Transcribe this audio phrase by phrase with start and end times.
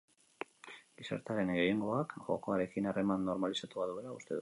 [1.01, 4.39] Gizartearen gehiengoak jokoarekin harreman normalizatua duela uste du.